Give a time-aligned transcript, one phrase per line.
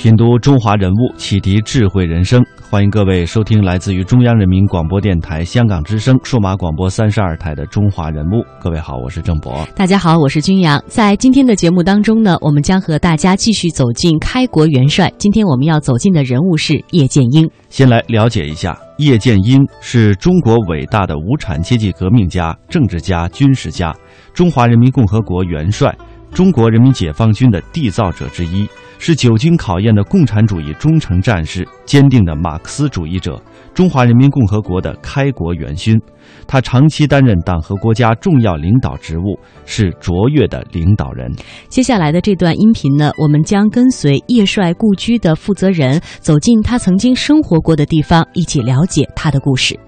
[0.00, 2.42] 品读中华人物，启迪智慧人生。
[2.70, 8.36] 欢迎各位收听来自于中央人民广播电台香港之声数码广播三十二台的《中华人物》。
[8.62, 9.62] 各位好，我是郑博。
[9.76, 10.82] 大家好，我是君阳。
[10.86, 15.12] 在今天的节目当中呢，我们将和大家继续走进开国元帅。
[15.18, 17.46] 今天我们要走进的人物是叶剑英。
[17.68, 23.94] 先来了解一下，叶剑英是中国伟大的无产阶级革命家、政治家、军事家，
[24.32, 25.94] 中华人民共和国元帅，
[26.32, 28.66] 中国人民解放军的缔造者之一。
[29.02, 33.40] 是久经考验的共产主义忠诚战士，坚定的马克思主义者，
[33.72, 35.98] 中华人民共和国的开国元勋。
[36.46, 41.32] 他长期担任党和国家重要领导职务，是卓越的领导人。
[41.70, 49.80] 接下来的这段音频呢，我们将跟随叶帅故居的负责人走进他曾经生活过的地方，一起了解他的故事。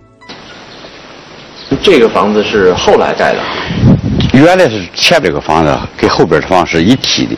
[1.83, 3.43] 这个房子是后来盖的，
[4.33, 7.37] 原来是前边这个房子跟后边的房是一体的，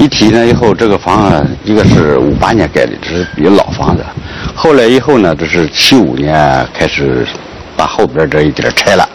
[0.00, 4.02] 一体呢以后这个房啊，一个是五八年盖的，这是比较老房子。
[4.54, 7.26] 后来以后呢，这是七五年开始
[7.76, 9.06] 把后边这一点拆了，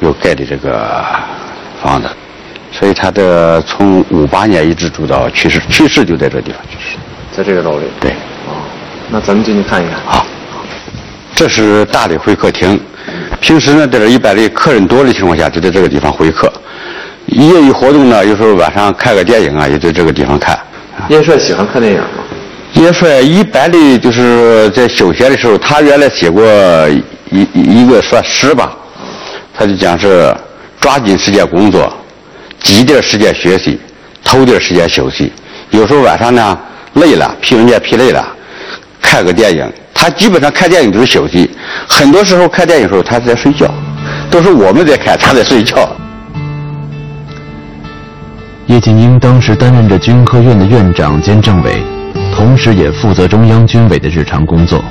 [0.00, 1.02] 又盖的这个
[1.82, 2.06] 房子，
[2.70, 6.98] 所以他的从五八年一直住到去世，去世就在这地方去世。
[7.34, 7.86] 在这个楼里。
[7.98, 8.10] 对，
[8.46, 8.52] 哦，
[9.10, 9.96] 那咱们进去看一看。
[10.04, 10.26] 好，
[11.34, 12.78] 这是大理会客厅。
[13.40, 16.52] 平时呢，在这一般的客人多的情况下，就在这个地方会客。
[17.28, 20.58] 业余活动呢，有时候晚上看个电影啊，也在这个地方看。
[21.08, 22.06] 叶帅喜欢看电影吗？
[22.74, 26.44] 叶帅一般的就是在休闲的时候，他原来写过
[27.30, 28.76] 一一个算诗吧，
[29.54, 30.34] 他就讲是
[30.80, 31.92] 抓紧时间工作，
[32.60, 33.78] 挤点时间学习，
[34.24, 35.32] 偷点时间休息。
[35.70, 36.58] 有时候晚上呢
[36.94, 38.26] 累了，批文件批累了，
[39.00, 39.70] 看个电影。
[39.92, 41.50] 他基本上看电影都是休息，
[41.86, 43.66] 很多时候看电影的时候他在睡觉，
[44.30, 45.88] 都是我们在看，他在睡觉。
[48.68, 51.82] 叶剑英当时担任着军科院的院长兼政委，
[52.34, 54.84] 同时也负责中央军委的日常工作。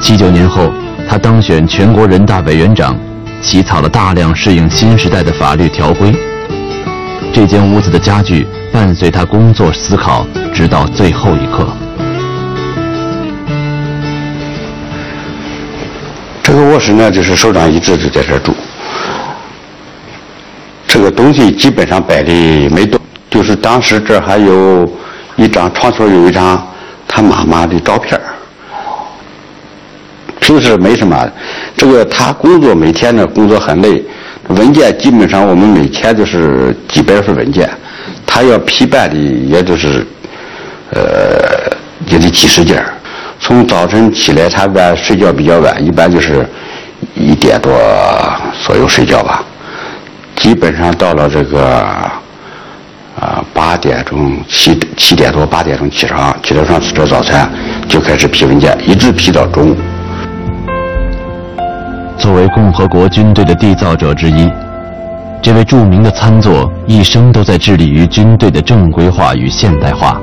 [0.00, 0.72] 七九年后，
[1.06, 2.98] 他当选全国人大委员长，
[3.42, 6.14] 起草了大量适应新时代的法律条规。
[7.30, 11.68] 这间屋子的家具伴随他工作思考，直到最后一刻。
[16.42, 18.54] 这个卧室呢，就是首长一直就在这儿住。
[21.20, 22.32] 东西基本上摆的
[22.70, 22.98] 没动，
[23.28, 24.90] 就是当时这还有
[25.36, 26.66] 一张床头有一张
[27.06, 28.18] 他妈妈的照片
[30.40, 31.30] 平时没什么，
[31.76, 34.02] 这个他工作每天呢工作很累，
[34.48, 37.68] 文件基本上我们每天都是几百份文件，
[38.26, 40.06] 他要批办的也就是，
[40.92, 41.70] 呃，
[42.06, 42.82] 也得几十件
[43.38, 46.46] 从早晨起来，他晚睡觉比较晚，一般就是
[47.14, 47.70] 一点多
[48.64, 49.44] 左右睡觉吧。
[50.40, 51.62] 基本上到了这个
[53.20, 57.48] 啊八点钟七七点多八点钟起床，起来上吃着早餐，
[57.86, 59.76] 就开始批文件，一直批到中午。
[62.16, 64.50] 作为共和国军队的缔造者之一，
[65.42, 70.18] 这位著名的参座一生都在致力于军队的正规化与现代化。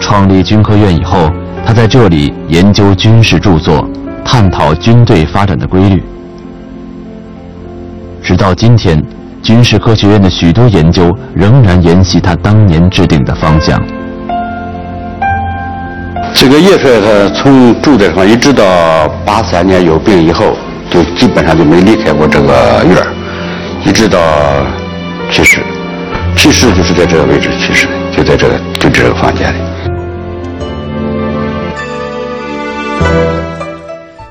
[0.00, 1.30] 创立军科院以后，
[1.64, 3.88] 他在这里研究军事著作，
[4.24, 6.02] 探讨军队发展的规律。
[8.22, 9.02] 直到今天，
[9.42, 13.80] 军事科学院的许多研究仍然沿袭他当年制定的方向。
[16.32, 20.56] 这个叶帅他从住的地方一直到八三年有病以后，
[20.88, 23.06] 就基本上就没离开过这个院儿，
[23.84, 24.18] 一直到
[25.30, 25.60] 去世。
[26.36, 29.58] 去世就是在这个位置去世，就在这个就这个房间里。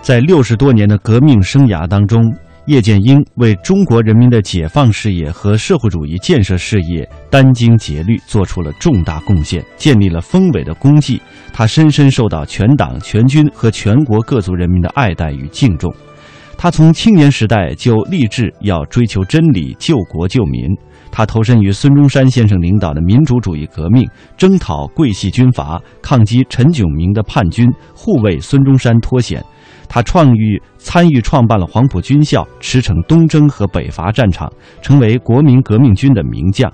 [0.02, 2.34] 在六十多年的革命生涯当中，
[2.70, 11.20] 叶剑英为中国人民的解放事业和社会主义建设事业殚精竭虑，做出了重大贡献，建立了丰伟的功绩。
[11.52, 15.92] 他深深受到全党全军和全国各族人民的爱戴与敬重。
[16.60, 20.62] 他从青年时代就立志要追求真理、救国救民。
[21.12, 24.08] 他投身于孙中山先生领导的民主主义革命，
[24.38, 29.44] 征讨桂系军阀，抗击陈炯明的叛军，护卫孙中山脱险。
[29.88, 34.48] 他创于参与创办了黄埔军校，驰骋东征和北伐战场，
[34.82, 36.72] 成为国民革命军的名将。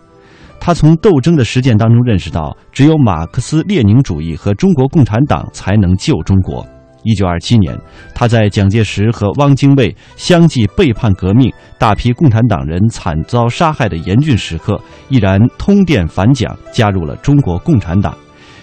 [0.59, 6.65] 他从斗争的实践当中认识到，只有马克思列宁主义和中国共产党才能救中国。
[7.05, 7.73] 一九二七年，
[8.13, 11.49] 他在蒋介石和汪精卫相继背叛革命、
[11.79, 18.13] 大批共产党人惨遭杀害的严峻时刻，毅然通电反蒋，加入了中国共产党。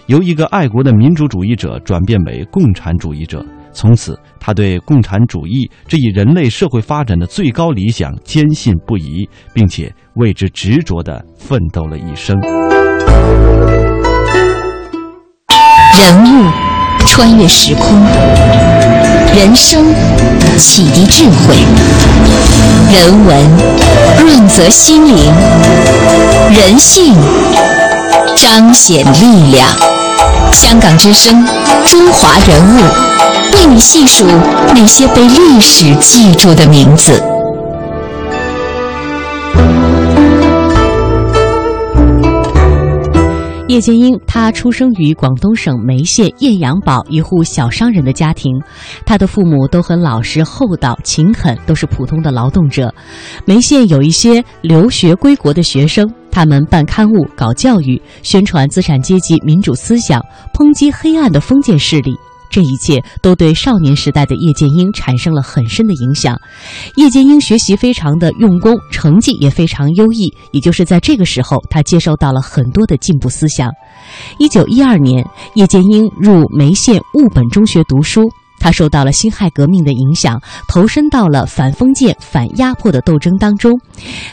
[0.06, 3.42] 由一个爱国的民主主义者转变为共产主义者。
[3.72, 12.38] 从此，他对共产主义这一人类社会发展的最高理想坚信不疑，并且为之执着地奋斗了一生。
[15.94, 16.50] 人物
[17.14, 18.03] 穿越时空，
[19.37, 19.85] 人生
[20.56, 21.56] 启迪智慧，
[22.91, 23.37] 人文
[24.19, 25.31] 润泽心灵，
[26.50, 27.14] 人性
[28.35, 29.69] 彰显力量。
[30.53, 31.47] 香港之声，
[31.85, 32.81] 中华人物，
[33.59, 34.25] 为你细数
[34.75, 37.23] 那些被历史记住的名字。
[43.72, 48.52] 叶剑英，他出生于广东省梅县艳阳堡一户小商人的家庭，
[49.06, 52.94] 他的父母都很老实厚道、勤恳，都是普通的劳动者。
[53.46, 60.20] 梅县有一些留学归国的学生，他们办刊物、搞教育，宣传资产阶级民主思想，
[60.52, 62.14] 抨击黑暗的封建势力。
[62.52, 66.38] 这一切都对少年时代的叶剑英产生了很深的影响。
[66.96, 70.32] 叶剑英学习非常的用功，成绩也非常优异。
[70.52, 73.70] 也就是在这个时候，他接受到了很多的进步思想。
[74.38, 78.31] 一九一二年，叶剑英入梅县务本中学读书。
[78.60, 83.72] 他受到了辛亥革命的影响，投身到了反封建、反压迫的斗争当中。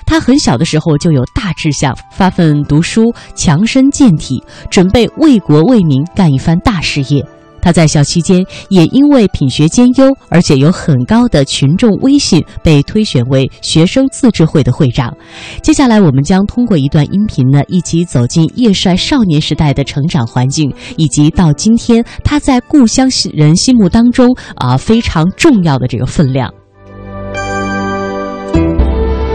[0.05, 7.25] 他很小的时候就有大志向，发奋读书，强身健体，准备为国为民干一番大事业。
[7.61, 15.13] 他在校期间也因为品学兼优，而且有很高的群众威信，被推选为学生自治会的会长。
[15.61, 26.51] 接下来，我们将通过一段音频呢，一起走进叶帅少年时代的成长环境，以及到今天他在故乡人心目当中啊非常重要的这个分量。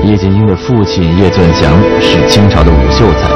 [0.06, 3.30] 叶剑英的父亲叶钻祥是清朝的武秀才，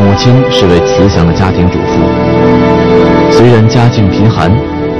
[0.00, 3.17] 母亲是位慈祥的家庭主妇。
[3.30, 4.50] 虽然家境贫寒，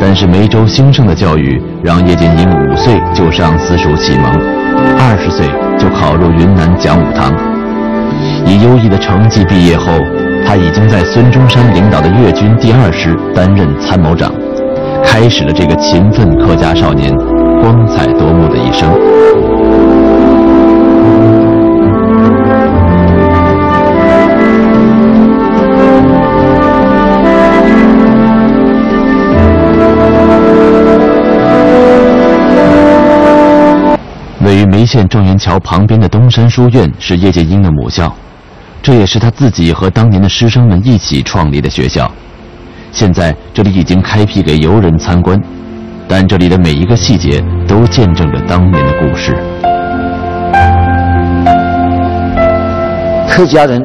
[0.01, 4.31] 但是梅州兴盛的教育让叶剑英五岁就上私塾启蒙，
[4.99, 5.47] 二十岁
[5.79, 7.33] 就考入云南讲武堂。
[8.47, 9.93] 以优异的成绩毕业后，
[10.47, 14.33] 他已经在孙中山领导的粤军第二师担任参谋长，
[15.05, 17.13] 开始了这个勤奋客家少年
[17.61, 18.89] 光彩夺目的一生。
[34.79, 38.15] 梅县状元桥旁边的东山书院是叶剑英的母校，
[38.81, 42.09] 这也是他自己和当年的师生们一起创立的学校。
[42.93, 45.37] 现在这里已经开辟给游人参观，
[46.07, 49.37] 但这里的每一个细节都见证着当年的故事。
[53.29, 53.85] 客家人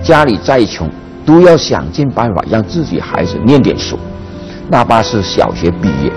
[0.00, 0.88] 家里再穷，
[1.26, 3.98] 都要想尽办法让自己孩子念点书，
[4.70, 6.12] 哪怕是小学毕业，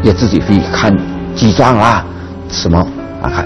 [0.00, 0.96] 也自己会看
[1.34, 2.06] 记账啊，
[2.54, 2.78] 什么
[3.20, 3.44] 啊，还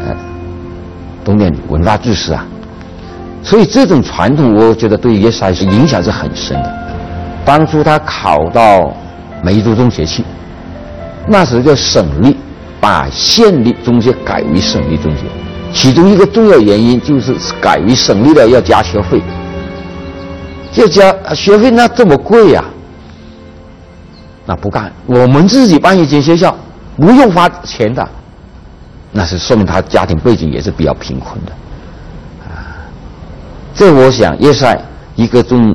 [1.24, 2.46] 懂点文化知识啊。
[3.42, 6.74] 所以这种传统，我觉得对叶帅是影响是很深的。
[7.44, 8.94] 当初他考到
[9.42, 10.22] 梅州中学去，
[11.26, 12.36] 那时候叫省立，
[12.80, 15.22] 把县立中学改为省立中学。
[15.72, 19.22] 其中一个重要原因就是改为省立了要加学费，
[20.74, 22.64] 要加学费那这么贵呀、
[24.46, 26.54] 那不干，我们自己办一间学校，
[26.96, 28.06] 不用花钱的，
[29.12, 31.52] 那是说明他家庭背景也是比较贫困的，
[32.44, 32.84] 啊，
[33.74, 34.78] 这我想叶帅
[35.16, 35.74] 一个中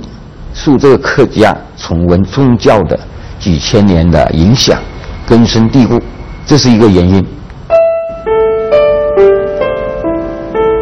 [0.53, 2.97] 受这个客家崇文宗教的
[3.39, 4.79] 几千年的影响，
[5.25, 5.99] 根深蒂固，
[6.45, 7.25] 这是一个原因。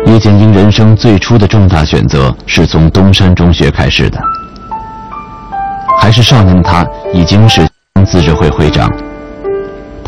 [0.08, 4.20] 叶剑英人生最初的重大选择是从东山中学开始的。
[6.02, 7.66] 还是少年的他已经是
[8.06, 8.92] 自治会会长，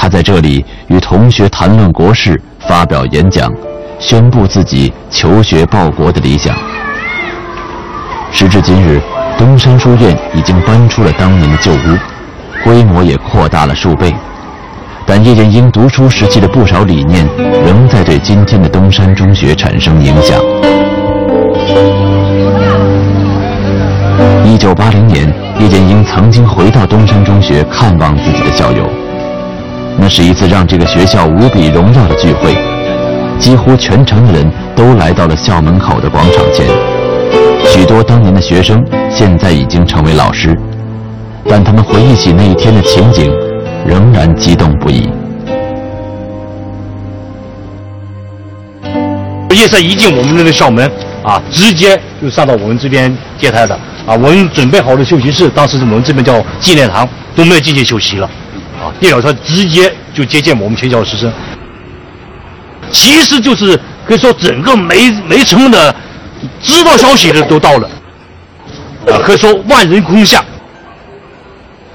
[0.03, 3.49] 他在这里与同学谈论国事，发表演讲，
[3.99, 6.53] 宣布自己求学报国的理想。
[8.29, 8.99] 时至今日，
[9.37, 11.97] 东山书院已经搬出了当年的旧屋，
[12.65, 14.13] 规模也扩大了数倍。
[15.05, 17.25] 但叶剑英读书时期的不少理念，
[17.65, 20.37] 仍在对今天的东山中学产生影响。
[24.43, 28.83] 一九八零年，叶剑英曾经回到东山中学看望自己的校友，
[29.97, 32.55] 那是一次让这个学校无比荣耀的聚会，
[33.39, 36.65] 几乎全城的人都来到了校门口的广场前。
[37.65, 40.57] 许多当年的学生现在已经成为老师，
[41.47, 43.31] 但他们回忆起那一天的情景。
[43.85, 45.09] 仍然激动不已。
[49.53, 50.89] 叶帅一进我们那个校门，
[51.21, 54.13] 啊，直接就上到我们这边接待的啊。
[54.13, 58.29] 我们准备好的休息室，当时我们这边叫纪念堂，都没有进去休息了，
[58.83, 61.31] 啊，电脑车直接就接见我们全校师生。
[62.91, 65.95] 其实就是可以说整个梅梅城的
[66.61, 67.89] 知道消息的都到了，
[69.07, 70.43] 啊，可以说万人空巷。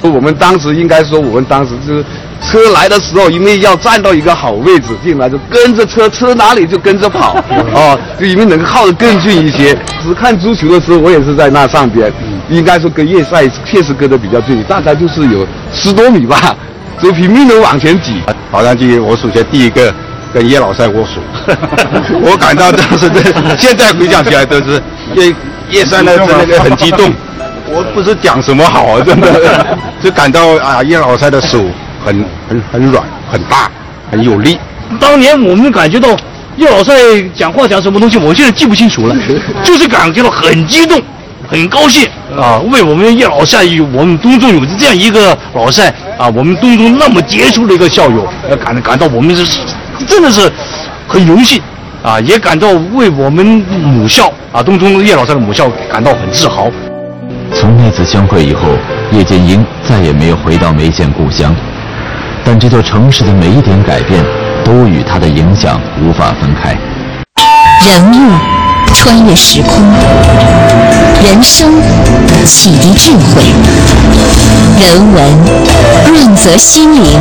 [0.01, 2.05] 我们当时应该说，我们当时就是
[2.41, 7.37] 车来的时候，因为要站到一个好位置进来，就跟着车，车哪里就跟着跑，
[7.75, 9.77] 哦，就因为能靠得更近一些。
[10.01, 12.13] 只看足球的时候，我也是在那上边，
[12.49, 16.57] 应该说跟叶帅确实跟得比较近，大概就是有十多米吧，
[17.03, 18.23] 就拼命的往前挤。
[18.51, 19.93] 跑上去，我首先第一个
[20.33, 21.21] 跟叶老帅握手，
[22.23, 23.23] 我感到当时的，
[23.59, 24.83] 现在回想起来都是
[25.15, 25.35] 叶
[25.71, 27.13] 叶帅那那个很激动。
[27.71, 31.63] 我不是讲什么好啊， 真的，就感到啊，叶老帅的手
[32.05, 33.71] 很很很软，很大，
[34.11, 34.59] 很有力。
[34.99, 36.09] 当年我们感觉到
[36.57, 36.95] 叶老帅
[37.35, 39.15] 讲话讲什么东西，我现在记不清楚了，
[39.63, 40.99] 就是感觉到很激动，
[41.51, 48.29] 很高兴啊，为我们叶老帅我们东中有这样一个老帅啊，我们东中那么杰出的一个校友，
[48.63, 49.59] 感感到我们是
[50.07, 50.53] 真的是
[51.09, 51.61] 很荣幸
[52.03, 56.71] 啊，也感到为我们母校啊东中叶老帅的母校感到很自豪。
[57.55, 58.69] 从那次相会以后，
[59.11, 61.57] 叶剑英再也没有回到梅县故乡，
[62.45, 64.23] 但这座城市的每一点改变，
[64.63, 66.77] 都与他的影响无法分开。
[67.87, 68.33] 人物
[68.95, 69.85] 穿越时空，
[71.25, 71.73] 人生
[72.45, 73.43] 启迪智慧，
[74.81, 75.39] 人文
[76.07, 77.19] 润泽心灵，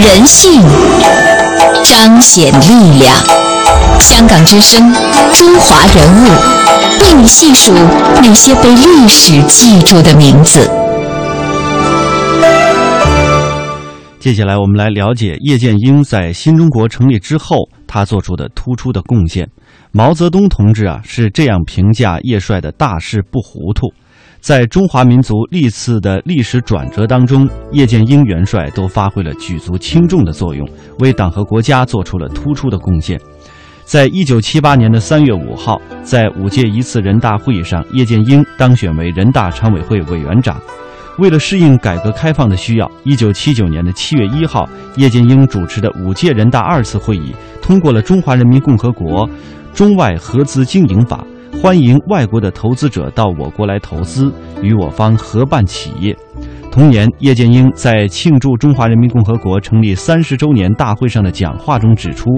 [0.00, 0.62] 人性
[1.84, 3.14] 彰显力量。
[4.00, 4.92] 香港之声，
[5.32, 6.28] 中华人物。
[7.00, 7.72] 为你细数
[8.22, 10.68] 那些被历史记住的名字。
[14.18, 19.48] 接下来，我们来了解叶剑英在新中国成立之后，他做出的突出的贡献。
[19.90, 23.92] 毛泽东同志啊是这样评价叶帅的大事不糊涂，
[24.40, 30.68] 在中华民族历次的历史转折当中，叶剑英元帅都发挥了举足轻重的作用，
[30.98, 33.18] 为党和国家做出了突出的贡献。
[33.84, 40.60] 在一九七八年的三月五号，在五届一次人大会议上，叶剑英当选为人大常委会委员长。
[41.18, 49.28] 为了适应改革开放的需要，一九七九年的七月一号，叶剑英主持的五届人大二次会议通过了《中华人民共和国
[49.78, 51.24] 中外合资经营法》，
[51.62, 54.28] 欢迎外国的投资者到我国来投资，
[54.60, 56.16] 与我方合办企业。
[56.68, 62.28] 同年，叶剑英在庆祝中华人民共和国成立三十周年大会上的讲话中指出：“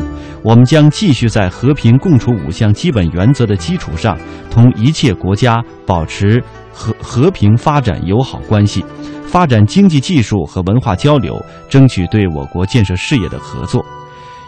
[0.45, 4.19] 我们将继续在和平共处五项基本原则的基础上，
[4.51, 6.45] 同一切国家保持
[6.75, 8.85] 和和平发展友好关系，
[9.25, 13.83] 发展经济技术和文化交流，争取对我国建设事业的合作。”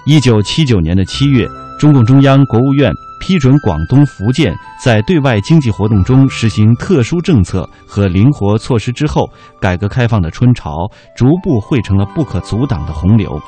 [0.04, 1.48] 一九七九年的七月，
[1.82, 2.92] 中共中央、国务院。
[3.18, 9.28] 批准广东、福建在对外经济活动中实行特殊政策和灵活措施之后，
[9.60, 13.40] 改革开放的春潮逐步汇成了不可阻挡的洪流。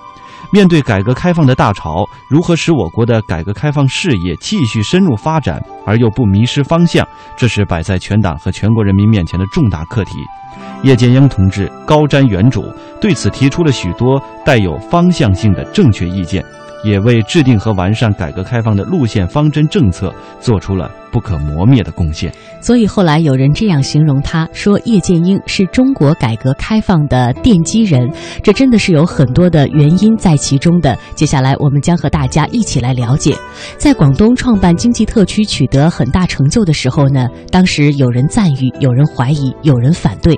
[0.52, 10.12] 面对改革开放的大潮，如何使我国的改革开放事业继续深入发展而又不迷失方向，这是摆在全党和全国人民面前的重大课题。
[10.82, 12.64] 叶剑英同志高瞻远瞩，
[13.00, 16.44] 对此提出了许多带有方向性的正确意见。
[16.84, 22.34] 也为制定和完善改革开放的路线方针政策作出了不可磨灭的贡献。
[22.60, 28.10] 所以后来有人这样形容他，说叶剑英是中国改革开放的奠基人。
[28.42, 30.98] 这真的是有很多的原因在其中的。
[31.14, 33.36] 接下来我们将和大家一起来了解。
[33.78, 40.34] 在广东创办经济特区取得很大成就的时候呢，当时有人赞誉，有人怀疑，有人反对。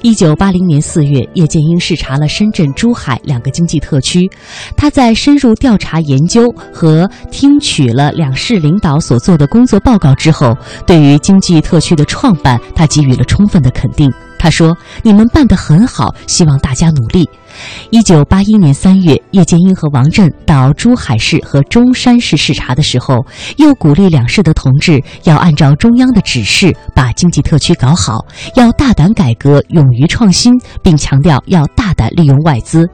[0.00, 4.30] 一九八零年四月，叶剑英视察了深圳、珠海两个经济特区，
[4.76, 6.00] 他在深入调查。
[6.04, 10.56] 研究和听取了两市领导所做的工作报告之后，
[10.86, 14.12] 对于经济特区的创办，他给予了充分的肯定。
[14.38, 17.28] 他说：“你们办得很好，希望大家努力。”
[17.90, 23.24] 一九八一年三月，叶剑英和王震到珠海市和中山市视察的时候，
[23.58, 28.24] 又鼓励两市的同志要按照中央的指示把经济特区搞好，
[28.56, 32.88] 要大胆改革，勇于创新，并强调要大胆利用外资。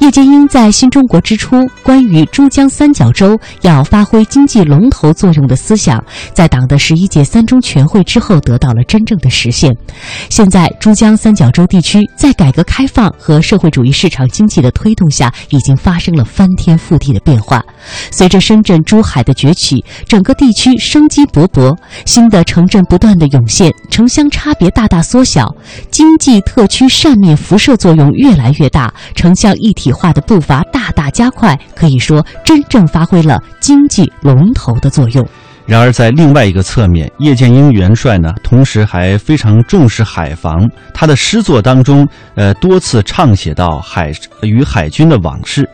[0.00, 9.76] 叶剑英在新中国之初关于珠江三角洲要发挥经济龙头作用的思想，在党的十一届三中全会之后得到了真正的实现。
[10.30, 13.97] 现在，珠江三角洲地区在改革开放和社会主义。
[13.98, 17.60] 市场经济的推动下，已经发生了翻天覆地的变化。
[18.12, 21.76] 随着深圳、珠海的崛起，整个地区生机勃勃，
[22.06, 25.52] 新的城镇不断的涌现，城乡差别大大缩小，
[25.90, 35.26] 经济特区扇面辐射作用越来越大，城乡一体化的步伐大大加快，可以说真正发挥了经济龙头的作用。
[35.68, 40.66] 然而，在另外一个侧面，叶剑英元帅呢，同时还非常重视海防。
[40.94, 44.10] 他的诗作当中，呃，多次唱写到海
[44.40, 45.68] 与海军的往事。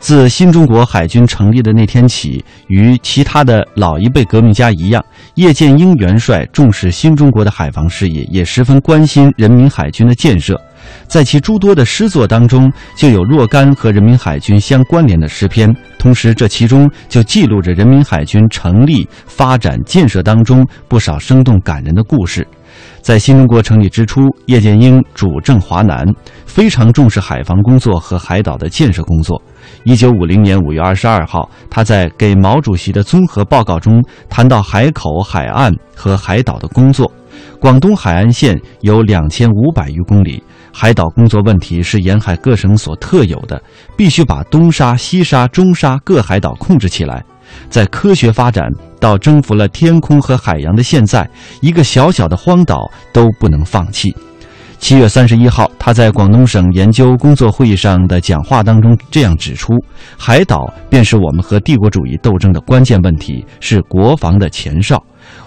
[0.00, 5.04] 自新中国海军成立的那天起，与其他的老一辈革命家一样，
[5.34, 10.58] 叶剑英元帅重视新中国的海防事业，也十分关心人民海军的建设。
[11.06, 15.72] 在其诸多的诗作当中，就有若干和人民海军相关联的诗篇。
[15.98, 22.46] 同时，这其中就记录着人民海军成立、发展、建设当中不少生动感人的故事。
[23.02, 26.06] 在新中国成立之初，叶剑英主政华南，
[26.46, 29.40] 非常重视海防工作和海岛的建设工作。
[29.84, 37.10] 一九五零年五月二十二号，他在给毛主席的综合报告中谈到海口、海岸和海岛的工作。
[37.58, 40.42] 广东海岸线有两千五百余公里。
[40.72, 43.60] 海岛工作问题是沿海各省所特有的，
[43.96, 47.24] 必须把东沙、西沙、中沙各海岛控制起来。
[47.68, 48.70] 在科学发展
[49.00, 51.28] 到征服了天空和海洋的现在，
[51.60, 54.14] 一个小小的荒岛都不能放弃。
[54.80, 59.74] 七月三十一号，他在广东省研究工作会议上的讲话当中这样指出
[60.18, 65.00] ：“海岛便是我们和帝国主义斗争的关键问题，是国防的前哨，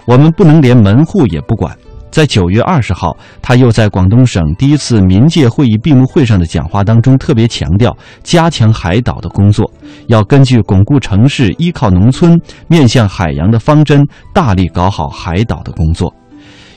[0.06, 1.76] 我们不能连门户也不管。”
[2.12, 9.68] 在九月二十号，他又在广东省第一次民界会议闭幕会上的讲话当中，特别强调加强海岛的工作，
[10.06, 16.14] 要根据巩固城市、依靠农村、面向海洋的方针，大力搞好海岛的工作。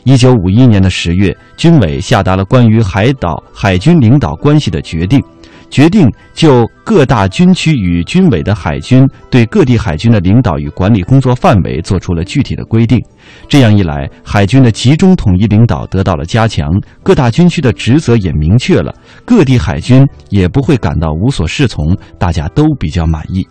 [0.08, 5.22] 一九五一年的十月，军委下达了关于海岛海军领导关系的决定。
[5.70, 13.04] 决定就各大军区与军委的海军对各地海军的领导与管理工作范围做出了具体的规定。
[13.50, 16.70] 这样一来，海军的集中统一领导得到了加强，
[17.04, 18.96] 各大军区的职责也明确了，
[19.26, 23.46] 各地海军也不会感到无所适从，大家都比较满意。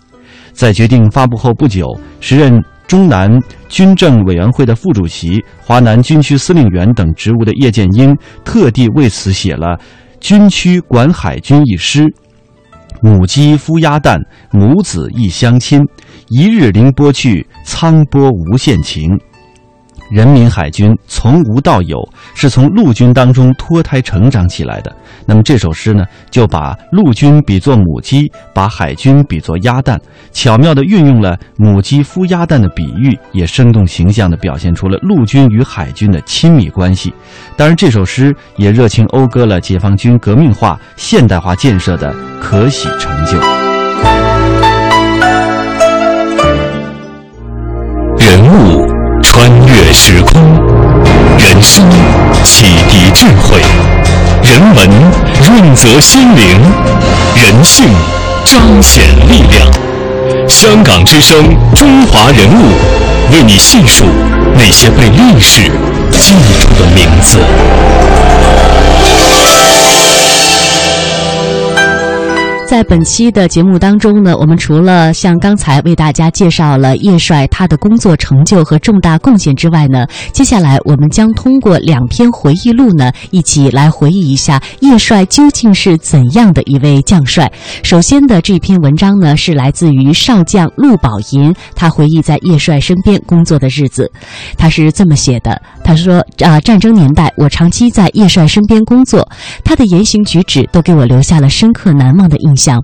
[0.55, 1.87] 在决定发布后不久，
[2.19, 3.31] 时任中南
[3.69, 9.79] 军政委员会的副主席、华南军区司令员等职务的叶剑英，特地为此写了。
[10.21, 12.07] 军区管海军一诗，
[13.03, 14.19] 母鸡孵鸭蛋，
[14.51, 15.81] 母子一相亲。
[16.29, 19.19] 一日凌波去，沧波无限情。
[20.11, 21.99] 人民海军从无到有，
[22.35, 24.95] 是从陆军当中脱胎成长起来的。
[25.25, 30.01] 那么这首诗呢，就把陆军比作母鸡，把海军比作鸭蛋，
[30.33, 37.13] 巧妙地运用了母鸡孵鸭蛋的比喻，也生动形象地表现出了陆军与海军的亲密关系。
[37.57, 43.37] 当然，这首诗也热情讴歌了解放军革命化、现代化建设的可喜成就。
[48.19, 48.96] 人物。
[49.99, 50.43] 时空，
[51.39, 51.83] 人生
[52.45, 53.63] 启迪智慧，
[54.43, 54.91] 人文
[55.49, 56.61] 润泽心灵，
[57.35, 57.87] 人性
[58.45, 59.67] 彰显力量。
[60.47, 61.43] 香港之声，
[61.75, 62.75] 中华人物，
[63.33, 64.05] 为你细数
[64.55, 65.63] 那些被历史
[66.11, 67.39] 记住的名字。
[72.67, 87.51] 在本期的节目当中呢，我们除了像刚才为大家介绍了叶帅他的工作成就和重大贡献之外呢，接下来我们将通过两篇回忆录呢，一起来回忆一下叶帅究竟是怎样的一位将帅。
[87.85, 94.11] 首先的这篇文章呢，是来自于少将陆宝银，他回忆在叶帅身边工作的日子，
[94.59, 99.27] 他是这么写的：他说啊，战争年代我长期在叶帅身边工作，
[99.63, 102.56] 他的言行举止都给我留下了深刻难忘的印。
[102.57, 102.83] 想，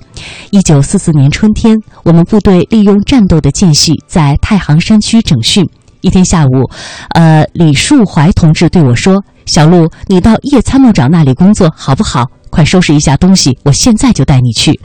[0.50, 5.68] 一九四四年春天，我们部队利用战斗的间隙在太行山区整训。
[6.00, 6.68] 一天下午，
[7.10, 12.26] 呃，李树怀同志对我说：“小陆，你到叶参谋长那里工作好不好？
[12.50, 14.78] 快收拾一下东西，我现在就带你去。”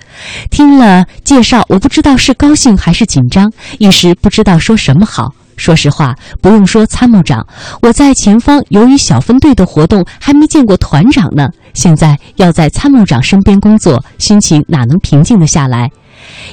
[0.51, 5.33] 听了介绍，我不知道是高兴还是紧张，一时不知道说什么好。
[5.57, 7.45] 说实话，不用说参谋长，
[7.81, 11.49] 我在前方由于小分队的活动，还没见过团长呢。
[11.73, 15.91] 现在要在参谋长身边工作，心情哪能平静的下来？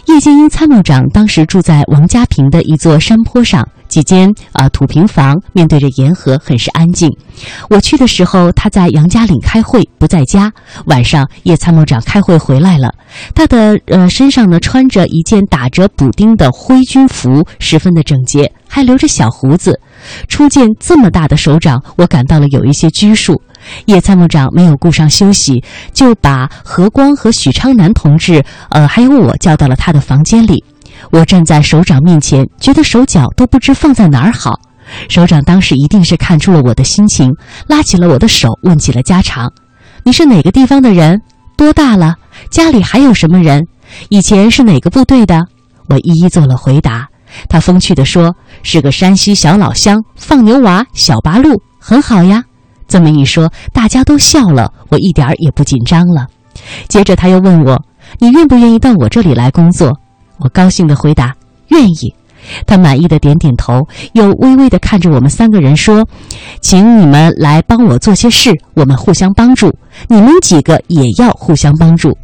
[0.06, 7.08] 叶剑英参谋长当时住在王家坪的一座山坡上，几间啊土平房，面对着沿河，很是安静。
[7.70, 10.52] 我去的时候，他在杨家岭开会，不在家。
[10.86, 12.92] 晚上，叶参谋长开会回来了，
[13.36, 19.78] 他的呃身上呢穿着一件打着补丁的灰军服，十分的整洁，还留着小胡子。
[20.26, 23.40] 初见这么大的首长，我感到了有一些拘束。
[23.86, 30.64] 叶参谋长没有顾上休息，就把何光和许昌南同志，呃，还有我叫到了他的房间里。
[31.10, 34.58] 我站在首长面前，觉得手脚都不知放在哪儿好。
[35.08, 37.32] 首长当时一定是看出了我的心情，
[37.68, 39.50] 拉起了我的手，问起了家常
[40.04, 41.20] ：“你是哪个地方的人？
[41.56, 42.16] 多大了？
[42.50, 43.66] 家里还有什么人？
[44.08, 45.46] 以前是哪个部队的？”
[45.88, 47.08] 我一一做了回答。
[47.48, 52.42] 他风趣地说：“是个山西小老乡，放牛娃，小八路，很好呀。”
[52.86, 56.26] 这么一说，大家都笑了，我一点儿也不紧张了。
[56.88, 57.82] 接着他又问我
[58.20, 59.98] ：“你愿不愿意到我这里来工作？”
[60.38, 61.34] 我高兴地回答
[61.68, 62.14] ：“愿意。”
[62.66, 63.80] 他满意的点点头，
[64.12, 66.06] 又微微的看着我们三个人说
[66.60, 69.74] ：“请你们来帮我做些事，我们互相帮助。
[70.08, 72.14] 你们几个也要互相帮助。”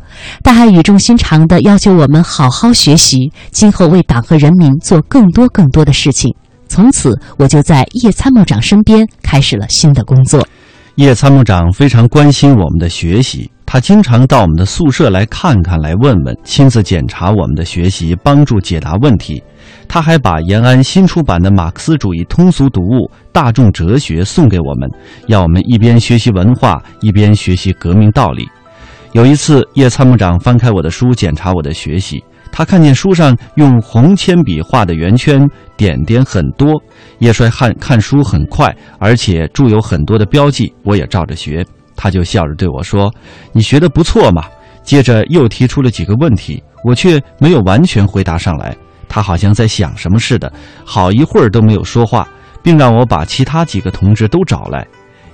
[0.44, 6.34] 他还语重心长的要求我们好好学习，今后为党和人民做更多更多的事情。
[6.68, 10.46] 从此，我就在叶参谋长身边开始了新的工作。
[10.96, 19.40] 叶参谋长非常关心我们的学习，他经常到我们的宿舍来看看、来问问，亲自检查我们的学习，帮助解答问题。
[19.86, 24.90] 他还把延安新出版的马克思主义通俗读物《大众哲学》送给我们，
[25.28, 28.48] 要我们一边学习文化，一边学习革命道理。
[29.12, 36.72] 有一次，叶参谋长翻开我的书，检查我的学习，他看见书上用红铅笔画的圆圈点点很多。
[37.20, 41.64] 叶帅汉看书很快，而且注有很多的标记，我也照着学。
[42.02, 43.12] 他就笑着对我说
[43.52, 44.42] ：“你学的不错嘛。”
[44.82, 48.74] 接着又提出了几个问题，我却没有完全回答上来。
[49.06, 50.50] 他好像在想什么似的，
[50.82, 52.26] 好一会儿都没有说话，
[52.62, 54.86] 并让我把其他几个同志都找来。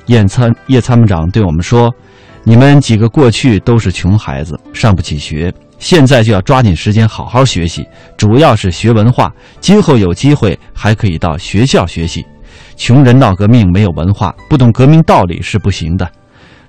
[0.07, 1.95] 叶参叶参谋长对我们说
[2.43, 9.33] ：“你们几个过去都是穷孩子，上不起学，现在就要抓紧时间好好学习，主要是学文化。
[9.61, 12.27] 今后有机会还可以到学校学习。
[12.75, 16.11] 穷人闹革命没有文化，不懂革命道理是不行的。”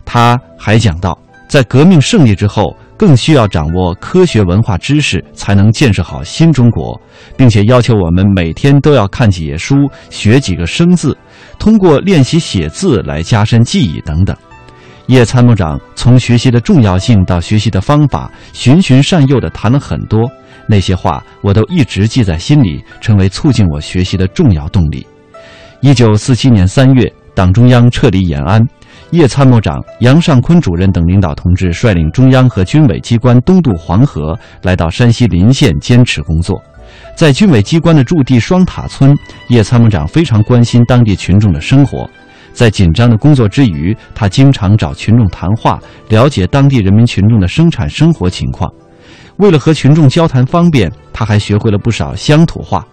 [0.07, 1.15] 他还讲到，
[1.47, 2.75] 在革命胜利之后。
[2.99, 6.99] 更需要掌握科学文化知识，才能建设好新中国，
[7.37, 9.75] 并且要求我们每天都要看几页书，
[10.09, 11.15] 学几个生字，
[11.59, 14.35] 通过练习写字来加深记忆等等。
[15.05, 20.27] 叶参谋长从学习的重要性到学习的方法，循循善诱地谈了很多，
[20.67, 25.05] 那些话我都一直记在心里，成为促进我学习的重要动力。
[25.81, 28.59] 一九四七年三月，党中央撤离延安。
[29.11, 36.61] 叶参谋长、杨尚昆主任等领导同志率领中央和军委机关东渡黄河，来到山西临县坚持工作。
[37.15, 39.15] 在军委机关的驻地双塔村，
[39.47, 42.09] 叶参谋长非常关心当地群众的生活。
[42.51, 48.69] 在紧张的工作之余，他经常找群众谈话，了解当地人民群众的生产生活情况。
[49.37, 52.85] 为了和群众交谈方便，他还学会了不少乡土话。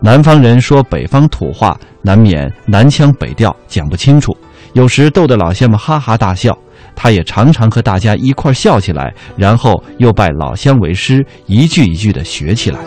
[0.00, 4.36] 南方人说北方土话，难免南腔北调，讲不清楚。
[4.74, 6.56] 有时逗得老乡们哈哈大笑，
[6.94, 12.78] 他也常常和大家一块笑起来，然后又拜老乡为师，一句一句的学起来。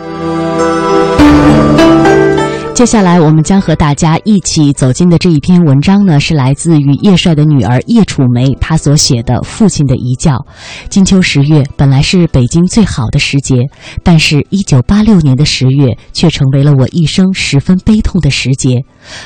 [2.74, 10.32] 接下来，我们将和大家一起走进的这一篇文章呢，是来自于叶帅的女儿叶楚梅她所写的《父亲的遗教》。
[10.88, 13.56] 金秋十月本来是北京最好的时节，
[14.02, 18.82] 但是一九八六年的十月却成为了我一生十分悲痛的时节。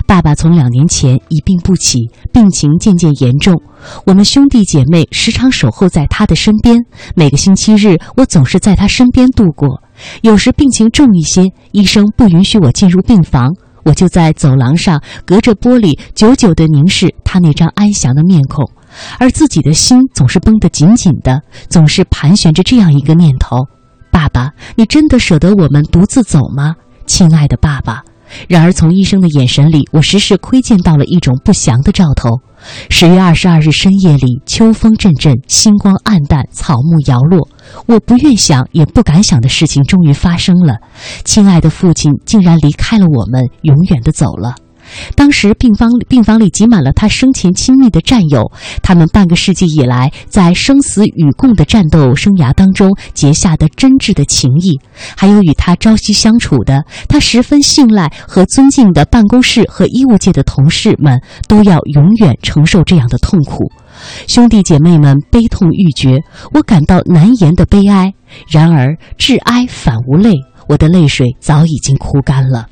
[0.06, 3.62] 爸爸从两年前一病不起，病情渐渐严重，
[4.04, 6.84] 我们兄弟姐妹时常守候在他的身边。
[7.14, 9.80] 每个星期日，我总是在他身边度过。
[10.22, 13.54] 有时病情重一些，医生不允许我进入病房，
[13.84, 18.64] 我就在走廊上隔着玻璃久久地凝视他那张安详的面孔，
[19.18, 23.56] 而自己的心总是绷得紧紧的，总是盘旋着这样一个念头：
[24.10, 26.74] 爸爸，你真的舍得我们独自走吗？
[27.06, 28.02] 亲爱的爸爸。
[28.48, 32.40] 然而，从医生的眼神里，我时时窥见到了一种不祥的兆头。
[32.90, 37.48] 十月二十二日深夜里，秋风阵阵，星光暗淡，草木摇落。
[37.86, 40.76] 我不愿想，也不敢想的事情终于发生了。
[41.24, 44.54] 亲爱的父亲竟然离开了我们，永远的走了。
[45.14, 48.50] 当时病房病房里挤满了他生前亲密的战友，
[48.82, 54.78] 他们半个世纪以来在生死与共的战斗生涯当中结下的真挚的情谊，
[55.16, 63.70] 还有与他朝夕相处的他十分信赖和尊敬的办公室和医务界的同事们，都要永远承受这样的痛苦。
[64.28, 66.18] 兄弟姐妹们悲痛欲绝，
[66.52, 68.12] 我感到难言的悲哀。
[68.50, 70.34] 然而至哀反无泪，
[70.68, 72.66] 我的泪水早已经哭干了。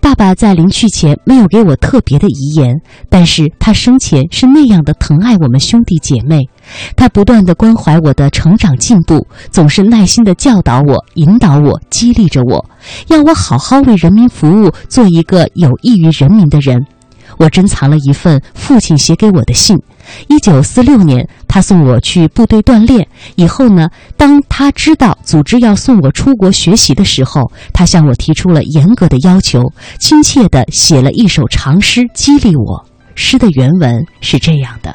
[0.00, 2.74] 爸爸在临去前没有给我特别的遗言，
[3.08, 6.48] 但是他生前是那样的疼爱我们兄弟姐妹，
[6.96, 12.64] 他不断的关怀我的成长进步，总是耐心的教导我、引导我、激励着我，
[13.08, 16.84] 要我好好为人民服务，做一个有益于人民的人。
[17.38, 19.76] 我珍藏了一份父亲写给我的信。
[20.28, 23.06] 一九四六年，他送我去部队锻炼。
[23.36, 29.62] 以后呢，当他知道组织要送我出国学习的时候，他向我提出了严格的要求，
[29.98, 32.86] 亲切地写了一首长诗激励我。
[33.14, 34.94] 诗的原文是这样的：“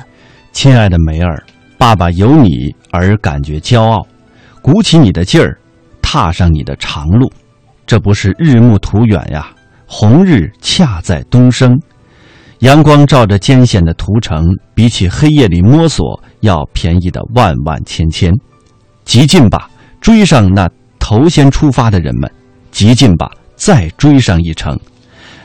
[0.51, 1.41] 亲爱的梅尔，
[1.77, 4.05] 爸爸有你而感觉骄傲，
[4.61, 5.57] 鼓起你的劲儿，
[6.01, 7.31] 踏上你的长路。
[7.87, 9.47] 这不是日暮途远呀，
[9.87, 11.79] 红日恰在东升。
[12.59, 18.33] 阳光照着艰险的途程，比起黑夜里摸索要便宜的万万千千。
[19.05, 19.69] 急进吧，
[20.01, 20.69] 追上那
[20.99, 22.29] 头先出发的人们；
[22.69, 24.77] 急进吧，再追上一程。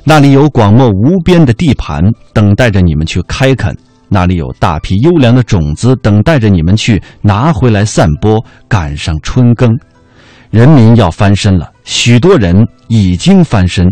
[0.02, 3.72] 那里有广袤无边的地盘等待着你们去开垦，
[4.08, 9.70] 那里有大批优良的种子等待着你们去拿回来散播，赶上春耕。
[10.50, 13.88] 人民要翻身了，许多人已经翻身，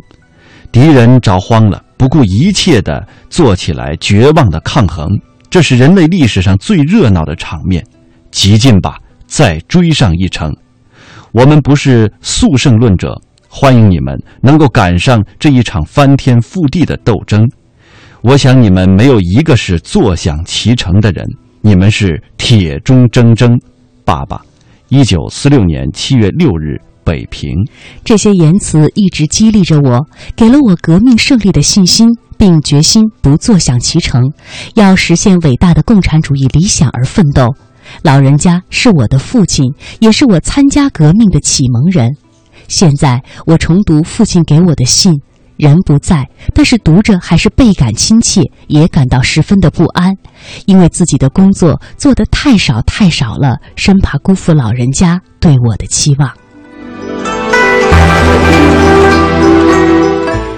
[0.73, 1.81] 敌人着慌了。
[2.03, 5.09] 不顾一切的做起来，绝望的抗衡，
[5.49, 7.81] 这是人类历史上最热闹的场面。
[8.33, 10.53] 极尽吧，再追上一程。
[11.31, 13.17] 我们不是速胜论者，
[13.49, 17.49] 欢迎你们能够赶上这一场翻天覆地的斗争。
[18.23, 21.25] 我想你们没有一个是坐享其成的人，
[21.61, 23.57] 你们是铁中铮铮。
[24.05, 24.43] 爸爸，
[24.89, 26.81] 一九四六年七月六日。
[27.05, 27.51] 北平，
[28.05, 34.33] 这些言辞一直激励着我，给了我革命胜利的信心，并决心不坐享其成，
[34.75, 37.55] 要实现伟大的共产主义理想而奋斗。
[38.03, 42.09] 老人家是我的父亲，也是我参加革命的启蒙人。
[42.69, 45.13] 现在我重读父亲给我的信，
[45.57, 50.15] 人不在，但是读着还是倍感亲切，也感到十分的不安，
[50.65, 56.31] 因为自己的工作做得太少太少了，生怕辜负老人家对我的期望。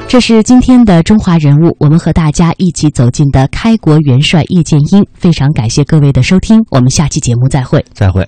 [0.06, 5.04] 这是今天的中华人物，我们和大家一起走进的开国元帅叶剑英。
[5.12, 7.84] 非常感谢各位的收听，我们下期节目再会。
[7.92, 8.24] 再会。